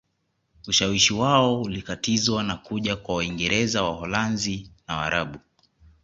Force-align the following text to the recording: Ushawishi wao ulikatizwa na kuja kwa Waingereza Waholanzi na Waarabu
Ushawishi 0.67 1.13
wao 1.13 1.61
ulikatizwa 1.61 2.43
na 2.43 2.55
kuja 2.55 2.95
kwa 2.95 3.15
Waingereza 3.15 3.83
Waholanzi 3.83 4.71
na 4.87 4.97
Waarabu 4.97 5.39